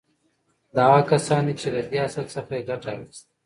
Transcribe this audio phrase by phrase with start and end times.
[0.75, 3.25] دا هغه کسان دي چې له دې اصل څخه يې ګټه اخيستې.